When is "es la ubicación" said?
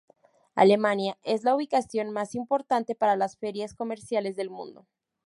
1.21-2.09